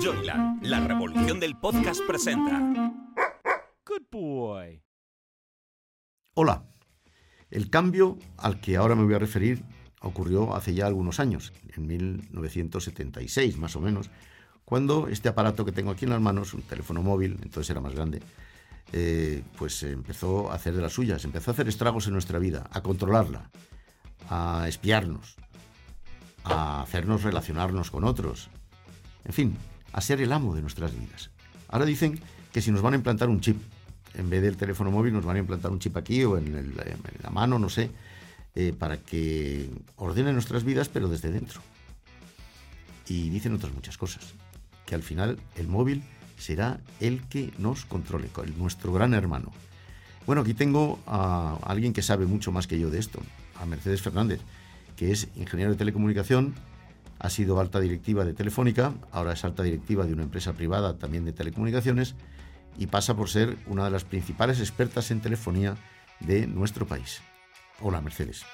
[0.00, 2.58] Joyland, la revolución del podcast presenta.
[3.86, 4.82] Good boy.
[6.34, 6.64] Hola.
[7.50, 9.64] El cambio al que ahora me voy a referir
[10.00, 14.10] ocurrió hace ya algunos años, en 1976 más o menos,
[14.64, 17.94] cuando este aparato que tengo aquí en las manos, un teléfono móvil, entonces era más
[17.94, 18.20] grande,
[18.92, 22.68] eh, pues empezó a hacer de las suyas, empezó a hacer estragos en nuestra vida,
[22.70, 23.50] a controlarla,
[24.28, 25.36] a espiarnos,
[26.44, 28.50] a hacernos relacionarnos con otros,
[29.24, 29.56] en fin,
[29.92, 31.30] a ser el amo de nuestras vidas.
[31.68, 32.20] Ahora dicen
[32.52, 33.56] que si nos van a implantar un chip,
[34.14, 36.74] en vez del teléfono móvil nos van a implantar un chip aquí o en,
[37.22, 37.90] la mano, no sé,
[38.54, 41.60] eh, para que ordene nuestras vidas, pero desde dentro.
[43.08, 44.34] Y dicen otras muchas cosas,
[44.86, 46.02] que al final el móvil
[46.38, 49.52] será el que nos controle, nuestro gran hermano.
[50.26, 53.20] Bueno, aquí tengo a alguien que sabe mucho más que yo de esto,
[53.60, 54.40] a Mercedes Fernández,
[54.96, 56.54] que es ingeniero de telecomunicación,
[57.24, 61.24] ha sido alta directiva de Telefónica, ahora es alta directiva de una empresa privada también
[61.24, 62.16] de telecomunicaciones
[62.76, 65.74] y pasa por ser una de las principales expertas en telefonía
[66.20, 67.22] de nuestro país.
[67.80, 68.44] Hola, Mercedes.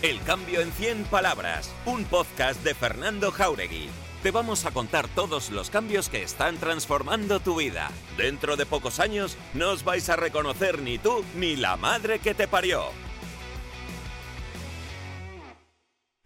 [0.00, 3.90] El cambio en 100 palabras, un podcast de Fernando Jauregui.
[4.22, 7.90] Te vamos a contar todos los cambios que están transformando tu vida.
[8.16, 12.32] Dentro de pocos años no os vais a reconocer ni tú ni la madre que
[12.32, 12.84] te parió.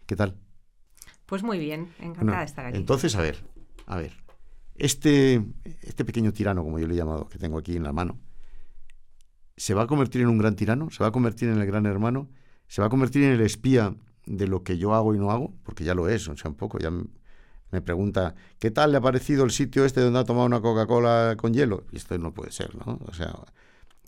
[0.09, 0.35] ¿Qué tal?
[1.27, 2.75] Pues muy bien, encantada de estar aquí.
[2.75, 3.37] Entonces, a ver,
[3.85, 4.13] a ver.
[4.73, 5.45] Este,
[5.83, 8.17] este pequeño tirano, como yo le he llamado, que tengo aquí en la mano,
[9.55, 10.89] ¿se va a convertir en un gran tirano?
[10.89, 12.27] ¿Se va a convertir en el gran hermano?
[12.67, 15.53] ¿Se va a convertir en el espía de lo que yo hago y no hago?
[15.61, 16.79] Porque ya lo es, o sea, un poco.
[16.79, 20.59] Ya me pregunta, ¿qué tal le ha parecido el sitio este donde ha tomado una
[20.59, 21.85] Coca-Cola con hielo?
[21.91, 22.99] Y esto no puede ser, ¿no?
[23.05, 23.31] O sea,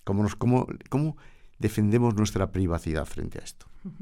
[0.04, 1.16] ¿cómo, nos, cómo, cómo
[1.60, 3.68] defendemos nuestra privacidad frente a esto?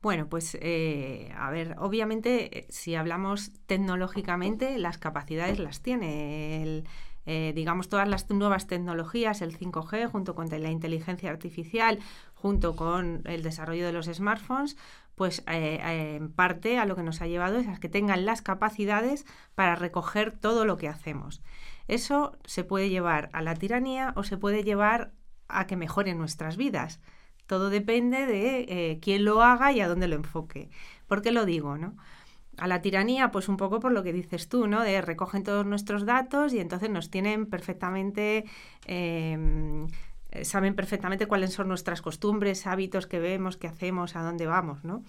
[0.00, 6.84] Bueno, pues eh, a ver, obviamente eh, si hablamos tecnológicamente, las capacidades las tiene.
[7.30, 11.98] Eh, digamos, todas las nuevas tecnologías, el 5G, junto con la inteligencia artificial,
[12.34, 14.78] junto con el desarrollo de los smartphones,
[15.14, 19.26] pues en parte a lo que nos ha llevado es a que tengan las capacidades
[19.54, 21.42] para recoger todo lo que hacemos.
[21.86, 25.12] Eso se puede llevar a la tiranía o se puede llevar
[25.48, 26.98] a que mejoren nuestras vidas.
[27.48, 30.68] Todo depende de eh, quién lo haga y a dónde lo enfoque.
[31.06, 31.78] ¿Por qué lo digo?
[31.78, 31.96] ¿no?
[32.58, 34.82] A la tiranía, pues un poco por lo que dices tú, ¿no?
[34.82, 38.44] De recogen todos nuestros datos y entonces nos tienen perfectamente.
[38.84, 39.88] Em,
[40.42, 45.02] saben perfectamente cuáles son nuestras costumbres, hábitos que vemos, que hacemos, a dónde vamos, ¿no?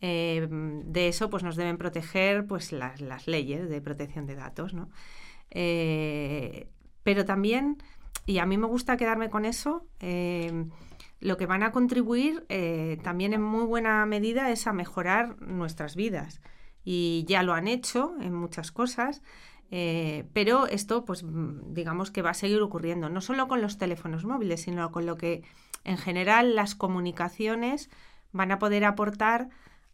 [0.00, 4.88] Em, de eso pues nos deben proteger pues las, leyes de protección de datos, ¿no?
[5.50, 6.68] Eh,
[7.02, 7.78] pero también,
[8.24, 10.70] y a mí me gusta quedarme con eso, em,
[11.22, 15.94] lo que van a contribuir eh, también en muy buena medida es a mejorar nuestras
[15.94, 16.40] vidas.
[16.84, 19.22] Y ya lo han hecho en muchas cosas,
[19.70, 21.24] eh, pero esto, pues
[21.68, 25.16] digamos que va a seguir ocurriendo, no solo con los teléfonos móviles, sino con lo
[25.16, 25.44] que
[25.84, 27.88] en general las comunicaciones
[28.32, 29.48] van a poder aportar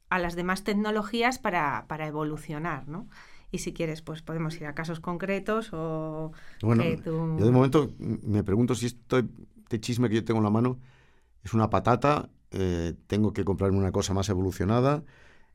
[0.08, 3.06] a las demás tecnologías para, evolucionar, ¿no?
[3.50, 6.32] Y si quieres, pues podemos ir a casos concretos o...
[6.62, 10.50] Bueno, yo de momento me pregunto si esto, este chisme que yo tengo en la
[10.50, 10.78] mano
[11.44, 15.04] es una patata, eh, tengo que comprarme una cosa más evolucionada,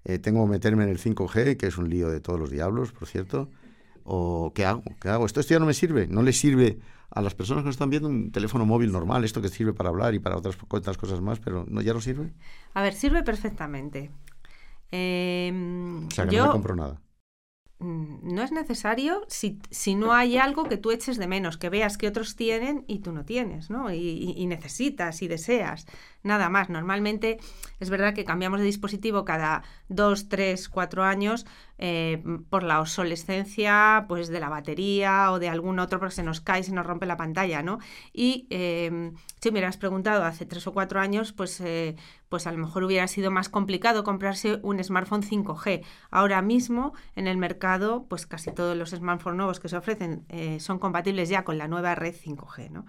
[0.05, 2.91] eh, tengo que meterme en el 5G, que es un lío de todos los diablos,
[2.91, 3.49] por cierto.
[4.03, 4.83] ¿O qué hago?
[4.99, 5.25] ¿Qué hago?
[5.25, 6.07] Esto, ya no me sirve.
[6.07, 6.79] No le sirve
[7.09, 9.89] a las personas que nos están viendo un teléfono móvil normal, esto que sirve para
[9.89, 12.33] hablar y para otras, otras cosas más, pero ¿no, ¿ya no sirve?
[12.73, 14.11] A ver, sirve perfectamente.
[14.91, 17.01] Em, o sea, que no me compro nada.
[17.83, 19.59] No es necesario si,
[19.95, 23.11] no hay algo que tú eches de menos, que veas que otros tienen y tú
[23.11, 23.93] no tienes, ¿no?
[23.93, 25.85] y necesitas y deseas
[26.23, 26.69] nada más.
[26.69, 27.37] Normalmente
[27.79, 31.45] es verdad que cambiamos de dispositivo cada dos, tres, cuatro años
[31.77, 36.39] eh, por la obsolescencia pues, de la batería o de algún otro porque se nos
[36.39, 37.79] cae, se nos rompe la pantalla, ¿no?
[38.13, 41.95] Y em, si me hubieras preguntado hace tres o cuatro años, pues, eh,
[42.29, 45.83] pues a lo mejor hubiera sido más complicado comprarse un smartphone 5G.
[46.09, 50.59] Ahora mismo en el mercado, pues casi todos los smartphones nuevos que se ofrecen eh,
[50.59, 52.85] son compatibles ya con la nueva red 5G, ¿no?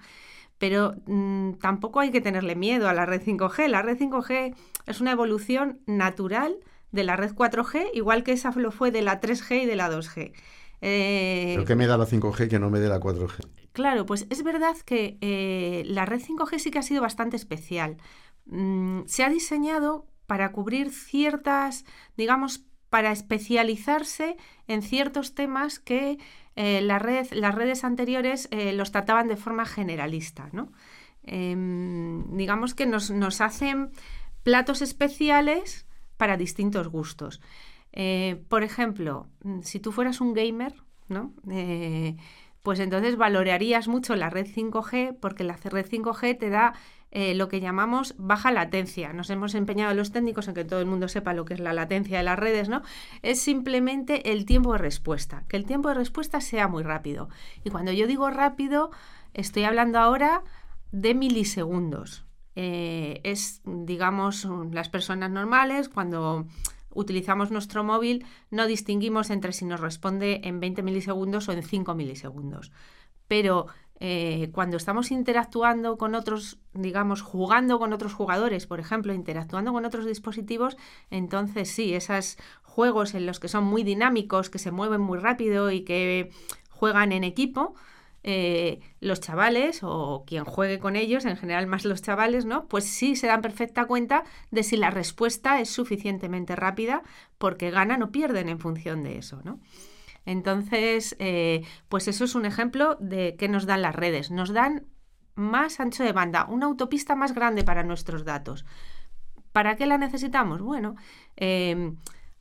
[0.66, 3.68] Pero mm, tampoco hay que tenerle miedo a la red 5G.
[3.68, 4.54] La red 5G
[4.86, 6.56] es una evolución natural
[6.90, 9.90] de la red 4G, igual que esa lo fue de la 3G y de la
[9.90, 10.32] 2G.
[10.80, 13.46] Eh, ¿Pero qué me da la 5G que no me dé la 4G?
[13.74, 17.98] Claro, pues es verdad que eh, la red 5G sí que ha sido bastante especial.
[18.46, 21.84] Mm, se ha diseñado para cubrir ciertas,
[22.16, 22.64] digamos,
[22.94, 24.36] para especializarse
[24.68, 26.16] en ciertos temas que
[26.54, 27.00] eh, la
[27.32, 30.48] las redes anteriores eh, los trataban de forma generalista.
[30.52, 30.70] ¿no?
[31.24, 33.10] Em, digamos que nos,
[33.40, 33.90] hacen
[34.44, 37.40] platos especiales para distintos gustos.
[37.92, 40.74] Eh, por ejemplo, mm, si tú fueras un gamer,
[41.08, 41.32] ¿no?
[41.50, 42.14] Eh,
[42.62, 46.74] pues entonces valorarías mucho la red 5G porque la red 5G te da
[47.14, 49.12] eh, lo que llamamos baja latencia.
[49.12, 51.72] Nos hemos empeñado los técnicos en que todo el mundo sepa lo que es la
[51.72, 52.82] latencia de las redes, ¿no?
[53.22, 57.30] Es simplemente el tiempo de respuesta, que el tiempo de respuesta sea muy rápido.
[57.64, 58.90] Y cuando yo digo rápido,
[59.32, 60.42] estoy hablando ahora
[60.92, 62.24] de milisegundos.
[62.56, 66.46] es, digamos, las personas normales cuando
[66.94, 71.94] utilizamos nuestro móvil, no distinguimos entre si nos responde en 20 milisegundos o en 5
[71.94, 72.72] milisegundos.
[73.28, 73.66] Pero
[74.00, 79.84] eh, cuando estamos interactuando con otros, digamos, jugando con otros jugadores, por ejemplo, interactuando con
[79.84, 80.76] otros dispositivos,
[81.10, 85.70] entonces sí, esos juegos en los que son muy dinámicos, que se mueven muy rápido
[85.70, 86.30] y que
[86.70, 87.74] juegan en equipo,
[88.26, 92.66] eh, los chavales o quien juegue con ellos, en general más los chavales, ¿no?
[92.66, 97.02] Pues sí se dan perfecta cuenta de si la respuesta es suficientemente rápida
[97.38, 99.60] porque ganan o pierden en función de eso, ¿no?
[100.26, 104.30] Entonces, eh, pues eso es un ejemplo de qué nos dan las redes.
[104.30, 104.86] Nos dan
[105.34, 108.64] más ancho de banda, una autopista más grande para nuestros datos.
[109.52, 110.62] ¿Para qué la necesitamos?
[110.62, 110.96] Bueno,
[111.36, 111.92] eh,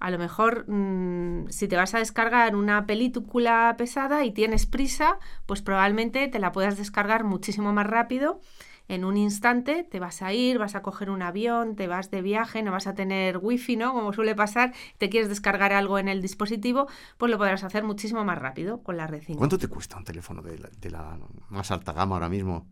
[0.04, 5.18] a lo mejor mm, si te vas a descargar una película pesada y tienes prisa,
[5.46, 8.42] pues probablemente te la puedas descargar muchísimo más rápido.
[8.88, 12.22] En un instante te vas a ir, vas a coger un avión, te vas de
[12.22, 13.94] viaje, no vas a tener wifi, ¿no?
[13.94, 16.88] Como suele pasar, te quieres descargar algo en el dispositivo,
[17.18, 19.38] pues lo podrás hacer muchísimo más rápido con la red 5.
[19.38, 21.18] ¿Cuánto te cuesta un teléfono de la,
[21.50, 22.68] más alta gama ahora mismo?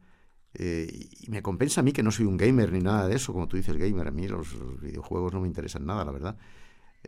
[0.54, 0.88] Eh,
[1.22, 3.48] y me compensa a mí que no soy un gamer ni nada de eso, como
[3.48, 6.38] tú dices gamer, a mí los videojuegos no me interesan nada, la verdad.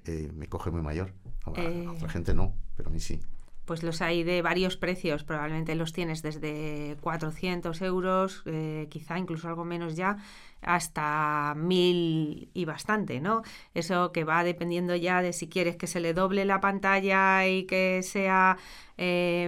[0.06, 1.14] Eh, me coge muy mayor.
[1.46, 3.20] A, eh, otra gente no, pero a mí sí.
[3.65, 9.48] Pues los hay de varios precios, probablemente los tienes desde 400 euros, eh, quizá incluso
[9.48, 10.18] algo menos ya,
[10.62, 13.42] hasta 1000 y bastante, ¿no?
[13.74, 17.63] Eso que va dependiendo ya de si quieres que se le doble la pantalla y
[17.63, 18.57] que sea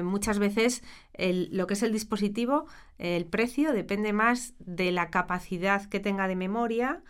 [0.04, 0.84] muchas veces
[1.18, 2.66] lo que es el dispositivo,
[2.98, 7.04] el precio depende más de la capacidad que tenga de memoria,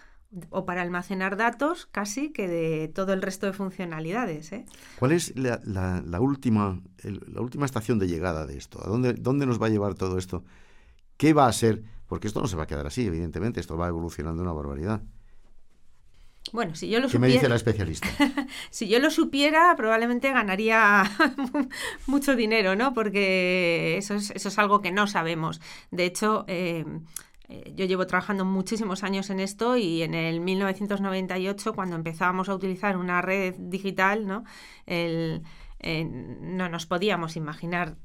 [0.50, 4.52] o para almacenar datos casi que de todo el resto de funcionalidades.
[4.52, 4.66] ¿eh?
[5.00, 5.60] ¿Cuál es la,
[6.20, 8.84] última, la última estación de llegada de esto?
[8.84, 10.44] ¿A dónde, dónde nos va a llevar todo esto?
[11.18, 11.84] ¿Qué va a ser?
[12.08, 15.02] Porque esto no se va a quedar así, evidentemente, esto va evolucionando una barbaridad.
[16.52, 18.08] Bueno, si yo lo ¿Qué me dice la especialista?
[18.70, 21.04] si yo lo supiera, probablemente ganaría
[22.06, 22.94] mucho dinero, ¿no?
[22.94, 25.60] Porque eso es, eso es algo que no sabemos.
[25.90, 26.86] De hecho, eh, eh,
[27.48, 32.98] yo llevo trabajando muchísimos años en esto y en el 1998, cuando empezábamos a utilizar
[32.98, 34.44] una red digital, ¿no?
[34.88, 35.42] Eh,
[36.42, 37.98] no nos podíamos imaginar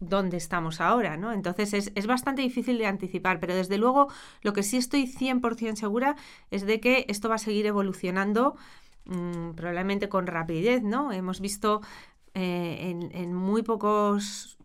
[0.00, 1.32] dónde estamos ahora, ¿no?
[1.32, 4.08] Entonces es, bastante difícil de anticipar, pero desde luego
[4.40, 6.16] lo que sí estoy 100% segura
[6.50, 8.56] es de que esto va a seguir evolucionando
[9.04, 11.12] mm, probablemente con rapidez, ¿no?
[11.12, 11.82] Hemos visto
[12.32, 14.59] eh, en muy pocos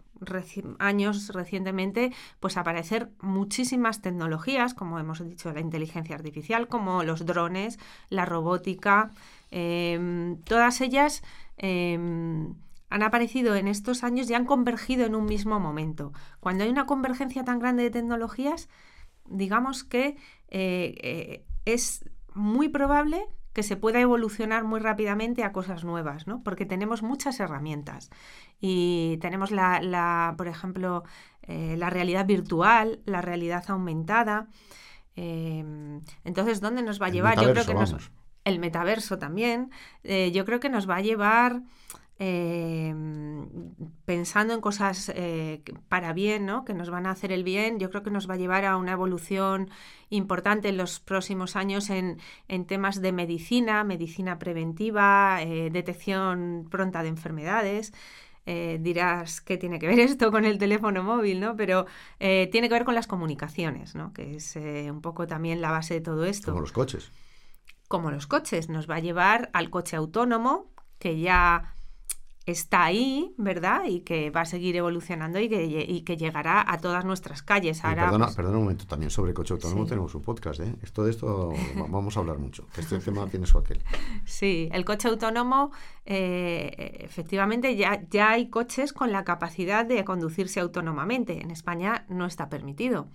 [0.79, 7.79] años recientemente, pues aparecer muchísimas tecnologías, como hemos dicho, la inteligencia artificial, como los drones,
[8.09, 9.11] la robótica,
[9.51, 11.23] em, todas ellas
[11.57, 12.53] em,
[12.89, 16.13] han aparecido en estos años y han convergido en un mismo momento.
[16.39, 18.69] Cuando hay una convergencia tan grande de tecnologías,
[19.25, 20.17] digamos que
[20.49, 26.43] eh, eh, es muy probable que se pueda evolucionar muy rápidamente a cosas nuevas, ¿no?
[26.43, 28.09] Porque tenemos muchas herramientas
[28.59, 31.05] y tenemos la, por ejemplo,
[31.43, 34.49] eh, la realidad virtual, la realidad aumentada.
[35.15, 37.41] Em, entonces, ¿dónde nos va a llevar?
[37.41, 37.95] Yo creo que nos,
[38.43, 39.71] el metaverso también.
[40.03, 41.61] Eh, yo creo que nos va a llevar
[42.17, 42.95] eh,
[44.05, 46.63] pensando en cosas eh, para bien, ¿no?
[46.63, 48.77] que nos van a hacer el bien, yo creo que nos va a llevar a
[48.77, 49.69] una evolución
[50.09, 52.17] importante en los próximos años en,
[52.67, 57.91] temas de medicina, medicina preventiva, eh, detección pronta de enfermedades.
[58.45, 61.57] dirás qué tiene que ver esto con el teléfono móvil, ¿no?
[61.57, 61.85] Pero
[62.19, 64.13] tiene que ver con las comunicaciones, ¿no?
[64.13, 66.51] Que es un poco también la base de todo esto.
[66.51, 67.11] Como los coches.
[67.89, 68.69] Como los coches.
[68.69, 71.74] Nos va a llevar al coche autónomo, que ya
[72.45, 73.85] está ahí, ¿verdad?
[73.87, 77.83] Y que va a seguir evolucionando y que, que llegará a todas nuestras calles.
[77.83, 80.75] Ahora, pues perdona, un momento, también sobre coche autónomo tenemos un podcast, ¿eh?
[80.83, 81.53] Esto de esto
[81.89, 82.67] vamos a hablar mucho.
[82.77, 83.81] Este tema tiene su aquel.
[84.25, 85.71] Sí, el coche autónomo,
[86.05, 91.41] eh, efectivamente, ya, ya hay coches con la capacidad de conducirse autónomamente.
[91.41, 93.07] En España no está permitido.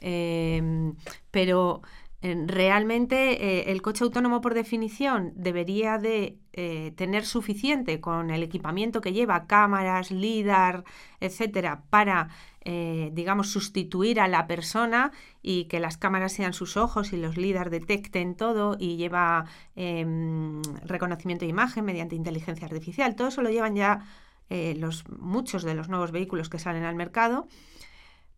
[0.00, 0.94] Em,
[1.30, 1.82] pero
[2.22, 9.00] realmente eh, el coche autónomo por definición debería de eh, tener suficiente con el equipamiento
[9.00, 10.84] que lleva, cámaras, LIDAR,
[11.20, 12.28] etcétera, para,
[12.62, 15.12] eh, digamos, sustituir a la persona
[15.42, 20.60] y que las cámaras sean sus ojos y los LIDAR detecten todo y lleva em,
[20.84, 23.16] reconocimiento de imagen mediante inteligencia artificial.
[23.16, 24.04] Todo eso lo llevan ya
[24.50, 27.46] los, muchos de los nuevos vehículos que salen al mercado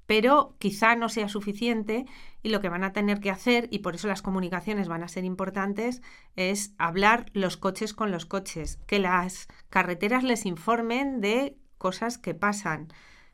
[0.07, 2.07] pero quizá no sea suficiente
[2.43, 5.09] y lo que van a tener que hacer, y por eso las comunicaciones van a
[5.09, 6.03] ser importantes,
[6.37, 12.35] es hablar los coches con los coches, que las carreteras les informen de cosas que
[12.35, 12.89] pasan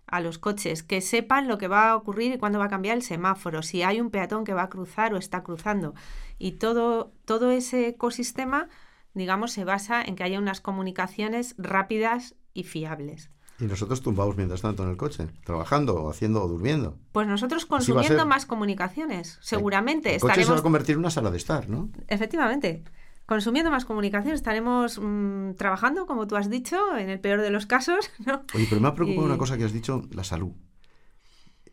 [0.06, 2.96] a los coches, que sepan lo que va a ocurrir y cuándo va a cambiar
[2.96, 5.94] el semáforo, si hay un peatón que va a cruzar o está cruzando.
[6.38, 8.68] Y todo, todo ese ecosistema,
[9.14, 13.30] digamos, se basa en que haya unas comunicaciones rápidas y fiables.
[13.60, 16.96] Y nosotros tumbamos mientras tanto en el coche, trabajando, o haciendo o durmiendo.
[17.10, 20.14] Pues nosotros consumiendo más comunicaciones, seguramente.
[20.14, 21.90] El, coche se va a convertir en una sala de estar, ¿no?
[22.06, 22.84] Efectivamente.
[23.26, 27.66] Consumiendo más comunicaciones, estaremos mm, trabajando, como tú has dicho, en el peor de los
[27.66, 28.10] casos.
[28.26, 28.42] ¿no?
[28.54, 30.52] Oye, pero me ha preocupado una cosa que has dicho, la salud.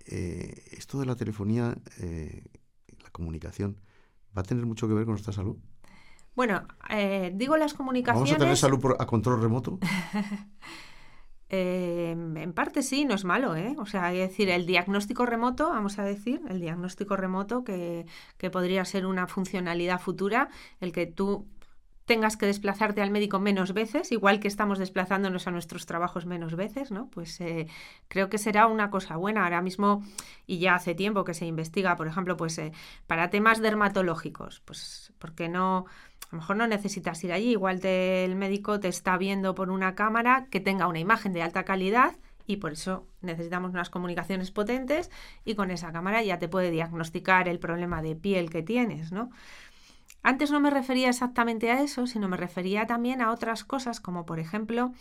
[0.08, 2.44] Eh, esto de la telefonía, eh,
[3.02, 3.80] la comunicación,
[4.36, 5.58] ¿va a tener mucho que ver con nuestra salud?
[6.36, 8.32] Bueno, eh, digo las comunicaciones...
[8.32, 9.80] ¿Vamos a tener salud a control remoto?
[11.56, 13.76] Em, en parte sí, no es malo, ¿eh?
[13.78, 18.06] O sea, hay decir, el diagnóstico remoto, vamos a decir, el diagnóstico remoto que,
[18.38, 20.50] que podría ser una funcionalidad futura,
[20.82, 21.48] el que tú
[22.06, 26.56] tengas que desplazarte al médico menos veces, igual que estamos desplazándonos a nuestros trabajos menos
[26.56, 27.10] veces, ¿no?
[27.10, 27.68] Pues eh,
[28.08, 29.44] creo que será una cosa buena.
[29.44, 30.04] Ahora mismo,
[30.46, 32.72] y ya hace tiempo que se investiga, por ejemplo, pues eh,
[33.08, 35.86] para temas dermatológicos, pues porque no
[36.36, 39.96] a lo mejor no necesitas ir allí, igual el médico te está viendo por una
[39.96, 45.10] cámara que tenga una imagen de alta calidad y por eso necesitamos unas comunicaciones potentes
[45.46, 49.30] y con esa cámara ya te puede diagnosticar el problema de piel que tienes, ¿no?
[50.26, 54.26] Antes no me refería exactamente a eso, sino me refería también a otras cosas, como
[54.26, 54.92] por ejemplo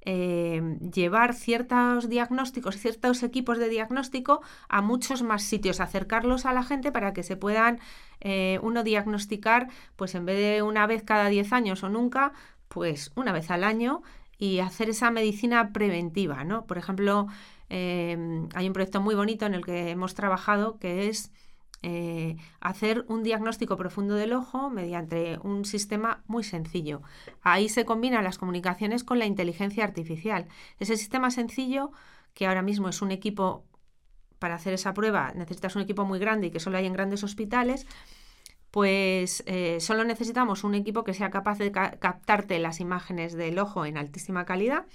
[0.00, 6.62] eh, llevar ciertos diagnósticos, ciertos equipos de diagnóstico a muchos más sitios, acercarlos a la
[6.62, 7.80] gente para que se puedan
[8.22, 12.32] eh, uno diagnosticar, pues en vez de una vez cada 10 años o nunca,
[12.68, 14.02] pues una vez al año
[14.38, 16.64] y hacer esa medicina preventiva, ¿no?
[16.64, 17.26] Por ejemplo,
[17.68, 21.30] eh, hay un proyecto muy bonito en el que hemos trabajado que es
[21.82, 27.02] eh, hacer un diagnóstico profundo del ojo mediante un sistema muy sencillo.
[27.42, 30.46] Ahí se combinan las comunicaciones con la inteligencia artificial.
[30.78, 31.90] Ese sistema sencillo,
[32.34, 33.64] que ahora mismo es un equipo
[34.38, 37.22] para hacer esa prueba, necesitas un equipo muy grande y que solo hay en grandes
[37.24, 37.86] hospitales,
[38.70, 43.84] pues eh, solo necesitamos un equipo que sea capaz de captarte las imágenes del ojo
[43.86, 44.86] en altísima calidad.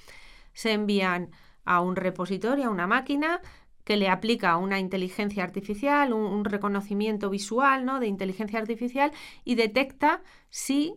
[0.54, 1.30] Se envían
[1.64, 3.42] a un repositorio, a una máquina,
[3.88, 8.02] que le aplica una inteligencia artificial, un, reconocimiento visual ¿no?
[8.02, 9.14] de inteligencia artificial
[9.46, 10.96] y detecta si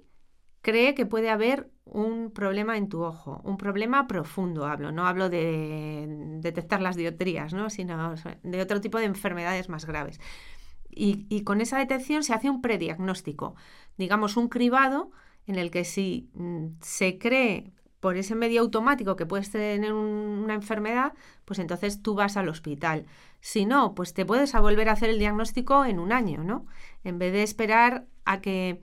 [0.61, 5.31] cree que puede haber un problema en tu ojo, un problema profundo hablo, no hablo
[5.31, 6.05] de
[6.41, 7.71] detectar las dioptrías, ¿no?
[7.71, 10.21] sino de otro tipo de enfermedades más graves.
[10.91, 13.55] Y, con esa detección se hace un prediagnóstico,
[13.99, 15.13] digamos un cribado
[15.47, 20.55] en el que si mm, se cree por ese medio automático que puedes tener una
[20.55, 21.13] enfermedad,
[21.45, 23.07] pues entonces tú vas al hospital.
[23.41, 26.67] Si no, pues te puedes a volver a hacer el diagnóstico en un año, ¿no?
[27.05, 28.81] En vez de esperar a que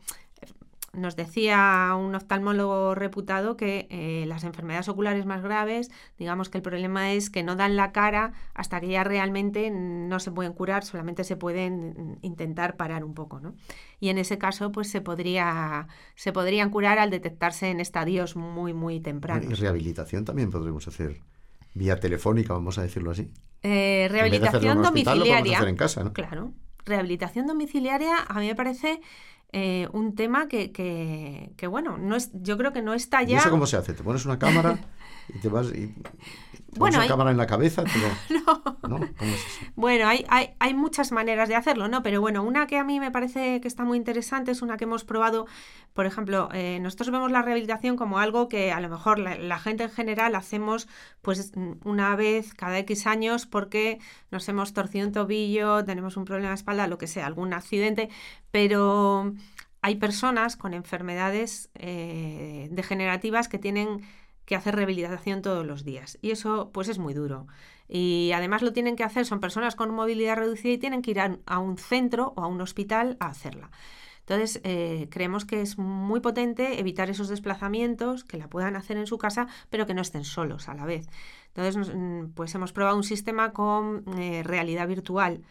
[0.97, 6.63] nos decía un oftalmólogo reputado que eh, las enfermedades oculares más graves, digamos que el
[6.63, 10.83] problema es que no dan la cara hasta que ya realmente no se pueden curar,
[10.83, 13.55] solamente se pueden intentar parar un poco, ¿no?
[13.99, 18.73] Y en ese caso, pues se podría, se podrían curar al detectarse en estadios muy,
[18.73, 19.49] muy tempranos.
[19.49, 21.21] Y rehabilitación también podremos hacer
[21.73, 23.31] vía telefónica, vamos a decirlo así.
[23.63, 25.59] Eh, rehabilitación domiciliaria.
[25.59, 26.13] en casa, ¿no?
[26.13, 26.53] Claro.
[26.85, 29.01] Rehabilitación domiciliaria a mí me parece
[29.53, 33.35] eh, un tema que, que, que, bueno, no es, yo creo que no está ya...
[33.35, 33.93] ¿Y eso cómo se hace?
[33.93, 34.77] ¿Te pones una cámara
[35.29, 35.93] y te vas y
[36.77, 37.07] bueno, hay...
[37.07, 37.83] cámara en la cabeza?
[38.87, 38.99] no.
[39.75, 42.03] Bueno, hay, hay, hay, muchas maneras de hacerlo, ¿no?
[42.03, 44.85] Pero bueno, una que a mí me parece que está muy interesante es una que
[44.85, 45.45] hemos probado,
[45.93, 49.83] por ejemplo, eh, nosotros vemos la rehabilitación como algo que a lo mejor la, gente
[49.83, 50.87] en general hacemos
[51.21, 51.51] pues
[51.83, 53.99] una vez cada X años porque
[54.31, 58.09] nos hemos torcido un tobillo, tenemos un problema de espalda, lo que sea, algún accidente,
[58.51, 59.33] pero
[59.81, 64.01] hay personas con enfermedades eh, degenerativas que tienen
[64.47, 66.17] que hacer rehabilitación todos los días.
[66.21, 67.47] Y eso pues es muy duro.
[67.89, 71.19] Y además lo tienen que hacer, son personas con movilidad reducida y tienen que ir
[71.19, 73.69] a, un centro o a un hospital a hacerla.
[74.21, 79.07] Entonces, eh, creemos que es muy potente evitar esos desplazamientos, que la puedan hacer en
[79.07, 81.07] su casa, pero que no estén solos a la vez.
[81.53, 85.43] Entonces, mm, pues hemos probado un sistema con eh, realidad virtual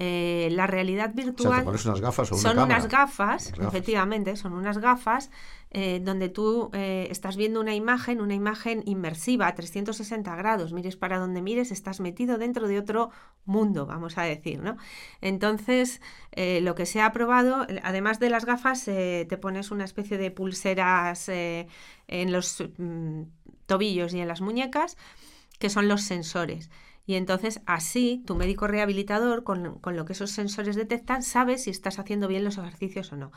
[0.00, 2.74] Eh, la realidad O sea, virtual te pones unas gafas o una son cámara.
[2.76, 5.28] unas gafas, efectivamente, son unas gafas
[5.72, 10.94] eh, donde tú eh, estás viendo una imagen, una imagen inmersiva a 360 grados, mires
[10.94, 13.10] para donde mires, estás metido dentro de otro
[13.44, 14.76] mundo, vamos a decir, ¿no?
[15.20, 16.00] Entonces,
[16.36, 21.28] lo que se ha probado, además de las gafas, te pones una especie de pulseras
[21.28, 23.22] en los mm,
[23.66, 24.96] tobillos y en las muñecas,
[25.58, 26.70] que son los sensores.
[27.08, 31.70] Y entonces así tu médico rehabilitador, con, con lo que esos sensores detectan, sabe si
[31.70, 33.32] estás haciendo bien los ejercicios o no.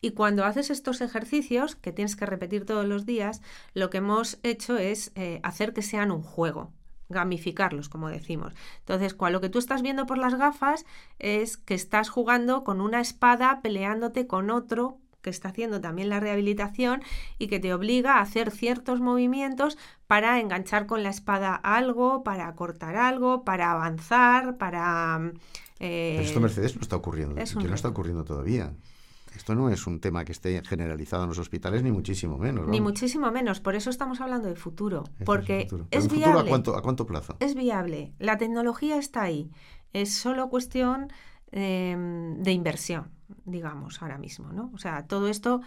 [0.00, 3.42] Y cuando haces estos ejercicios, que tienes que repetir todos los días,
[3.74, 6.72] lo que hemos hecho es eh, hacer que sean un juego,
[7.08, 8.54] gamificarlos, como decimos.
[8.80, 10.84] Entonces, cual- lo que tú estás viendo por las gafas
[11.18, 14.98] es que estás jugando con una espada, peleándote con otro
[15.28, 17.02] que está haciendo también la rehabilitación
[17.38, 22.54] y que te obliga a hacer ciertos movimientos para enganchar con la espada algo, para
[22.54, 25.18] cortar algo, para avanzar, para...
[25.18, 25.32] mm,
[25.80, 27.40] eh, Pero esto, Mercedes, no está ocurriendo.
[27.40, 28.72] es que no está ocurriendo todavía.
[29.36, 32.66] Esto no es un tema que esté generalizado en los hospitales, ni muchísimo menos.
[32.66, 35.86] Ni muchísimo menos, por eso estamos hablando de futuro, es porque futuro.
[35.90, 36.40] Es futuro viable.
[36.40, 37.36] ¿a cuánto, ¿A cuánto plazo?
[37.38, 38.14] Es viable.
[38.18, 39.50] La tecnología está ahí.
[39.92, 41.12] Es solo cuestión
[41.52, 41.96] eh,
[42.38, 43.10] de inversión,
[43.44, 44.70] digamos, ahora mismo, ¿no?
[44.74, 45.60] O sea, todo esto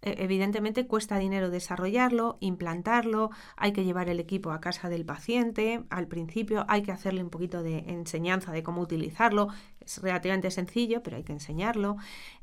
[0.00, 5.82] eh, evidentemente cuesta dinero desarrollarlo, implantarlo, hay que llevar el equipo a casa del paciente,
[5.90, 9.48] al principio hay que hacerle un poquito de enseñanza de cómo utilizarlo,
[9.80, 11.96] es relativamente sencillo, pero hay que enseñarlo.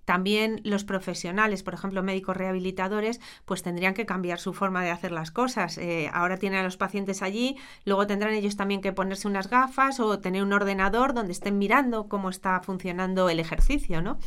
[0.05, 5.12] También los profesionales, por ejemplo, médicos rehabilitadores, pues tendrían que cambiar su forma de hacer
[5.12, 5.77] las cosas.
[5.77, 10.00] Eh, ahora tienen a los pacientes allí, luego tendrán ellos también que ponerse unas gafas
[10.00, 14.19] o tener un ordenador donde estén mirando cómo está funcionando el ejercicio, ¿no?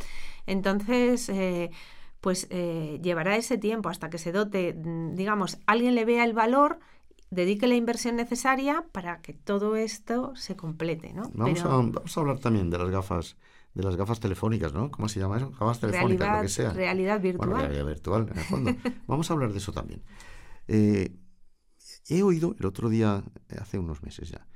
[0.45, 1.71] Entonces, eh,
[2.21, 6.33] pues eh, llevará ese tiempo hasta que se dote, mm, digamos, alguien le vea el
[6.33, 6.79] valor,
[7.29, 11.29] dedique la inversión necesaria para que todo esto se complete, ¿no?
[11.33, 13.37] Vamos, Pero a, vamos a hablar también de las gafas
[13.73, 14.91] de las gafas telefónicas, ¿no?
[14.91, 15.51] ¿Cómo se llama eso?
[15.51, 16.73] Gafas telefónicas, realidad, lo que sea.
[16.73, 17.49] realidad virtual.
[17.49, 18.75] Bueno, realidad virtual, en el fondo.
[19.07, 20.03] Vamos a hablar de eso también.
[20.67, 21.15] Eh,
[22.07, 23.23] he oído el otro día,
[23.59, 24.47] hace unos meses ya,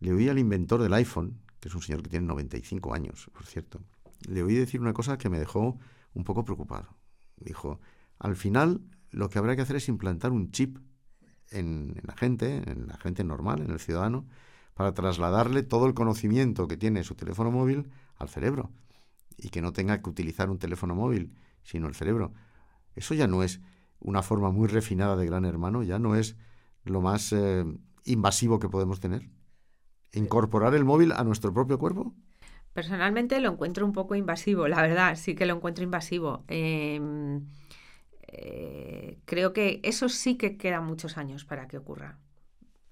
[0.00, 3.46] le oí al inventor del iPhone, que es un señor que tiene 95 años, por
[3.46, 3.80] cierto,
[4.28, 5.78] le oí decir una cosa que me dejó
[6.14, 6.96] un poco preocupado.
[7.36, 7.80] Dijo,
[8.18, 10.78] al final lo que habrá que hacer es implantar un chip
[11.50, 14.26] en, en la gente, en la gente normal, en el ciudadano,
[14.78, 18.70] para trasladarle todo el conocimiento que tiene su teléfono móvil al cerebro
[19.36, 22.32] y que no tenga que utilizar un teléfono móvil, sino el cerebro.
[22.94, 23.60] Eso ya no es
[23.98, 26.36] una forma muy refinada de gran hermano, ya no es
[26.84, 27.64] lo más eh,
[28.04, 29.28] invasivo que podemos tener.
[30.12, 32.14] Incorporar el móvil a nuestro propio cuerpo.
[32.72, 36.44] Personalmente lo encuentro un poco invasivo, la verdad, sí que lo encuentro invasivo.
[36.46, 37.00] Eh,
[38.28, 42.20] eh, creo que eso sí que quedan muchos años para que ocurra,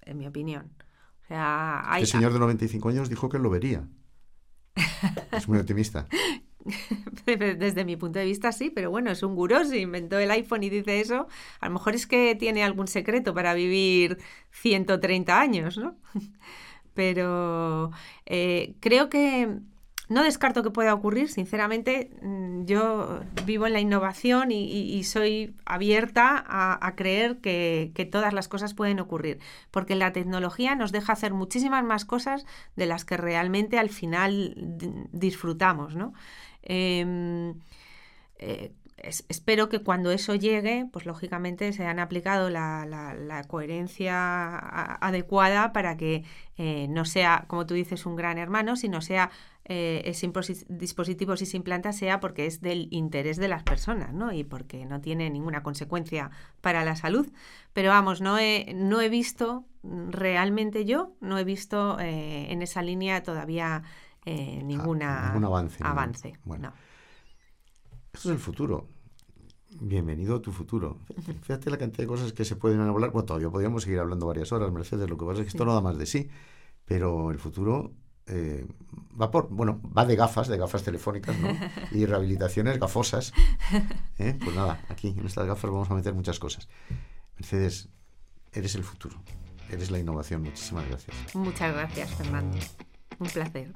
[0.01, 0.73] en mi opinión.
[1.27, 3.85] O sea, hay, Este señor de 95 años dijo que lo vería.
[5.33, 6.07] Es muy optimista.
[7.25, 10.63] Desde mi punto de vista sí, pero bueno, es un gurú, si inventó el iPhone
[10.63, 11.27] y dice eso,
[11.59, 14.19] a lo mejor es que tiene algún secreto para vivir
[14.51, 15.97] 130 años, ¿no?
[16.93, 17.91] Pero
[18.25, 19.59] eh, creo que
[20.09, 26.43] no descarto que pueda ocurrir, sinceramente, mm, yo vivo en la innovación y, soy abierta
[26.47, 29.39] a, creer que, todas las cosas pueden ocurrir,
[29.71, 34.53] porque la tecnología nos deja hacer muchísimas más cosas de las que realmente al final
[35.11, 36.13] disfrutamos, ¿no?
[36.63, 37.55] Em,
[38.39, 44.57] eh, es- espero que cuando eso llegue, pues lógicamente se han aplicado la, coherencia
[44.99, 46.23] adecuada para que
[46.57, 49.29] eh, no sea, como tú dices, un gran hermano, sino sea
[49.69, 54.13] eh, ese imposi- dispositivo si se implanta sea porque es del interés de las personas,
[54.13, 54.31] ¿no?
[54.31, 57.27] Y porque no tiene ninguna consecuencia para la salud.
[57.73, 62.81] Pero vamos, no he, no he visto, realmente yo, no he visto eh, en esa
[62.81, 63.83] línea todavía
[64.25, 66.69] eh, ninguna Ah, ningún avance, avance, bueno.
[66.69, 66.73] no.
[68.13, 68.87] Esto es el futuro.
[69.79, 70.97] Bienvenido a tu futuro.
[71.43, 73.11] Fíjate la cantidad de cosas que se pueden hablar.
[73.11, 75.09] Bueno, todavía podríamos seguir hablando varias horas, Mercedes.
[75.09, 76.29] Lo que pasa es que esto no da más de sí.
[76.85, 77.91] Pero el futuro
[78.27, 78.65] eh,
[79.19, 81.49] va por, bueno, va de gafas, de gafas telefónicas, ¿no?
[81.91, 83.33] Y rehabilitaciones gafosas.
[84.19, 84.37] ¿Eh?
[84.43, 86.67] Pues nada, aquí en estas gafas vamos a meter muchas cosas.
[87.37, 87.89] Mercedes,
[88.53, 89.17] eres el futuro.
[89.69, 90.43] Eres la innovación.
[90.43, 91.15] Muchísimas gracias.
[91.33, 92.57] Muchas gracias, Fernando.
[93.19, 93.73] Un placer.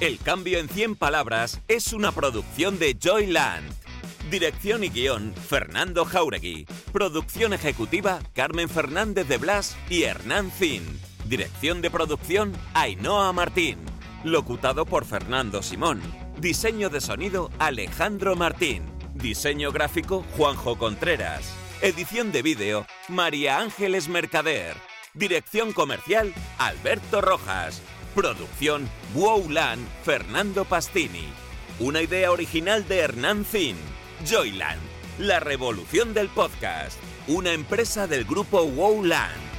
[0.00, 3.66] El cambio en 100 palabras es una producción de Joyland.
[4.30, 6.66] Dirección y guion, Fernando Jauregui.
[6.92, 10.82] Producción ejecutiva, Carmen Fernández de Blas y Hernán Zin.
[11.26, 13.78] Dirección de producción, Ainhoa Martín.
[14.24, 16.00] Locutado por Fernando Simón.
[16.38, 18.84] Diseño de sonido, Alejandro Martín.
[19.14, 21.52] Diseño gráfico, Juanjo Contreras.
[21.82, 24.74] Edición de vídeo, María Ángeles Mercader.
[25.14, 27.82] Dirección comercial Alberto Rojas.
[28.14, 31.28] Producción Wowland Fernando Pastini.
[31.78, 33.76] Una idea original de Hernán Zin.
[34.26, 34.80] Joyland,
[35.18, 36.98] la revolución del podcast.
[37.26, 39.55] Una empresa del grupo Wowland.